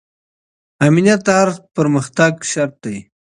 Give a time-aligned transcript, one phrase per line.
[0.87, 2.97] امنیت د هر پرمختګ شرط دی.